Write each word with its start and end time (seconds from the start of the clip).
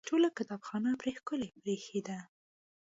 ټوله 0.07 0.29
کتابخانه 0.37 0.91
پرې 1.01 1.11
ښکلې 1.19 1.47
برېښېده. 1.63 2.19